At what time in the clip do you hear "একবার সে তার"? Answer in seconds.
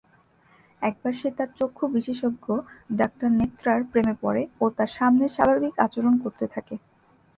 0.81-1.49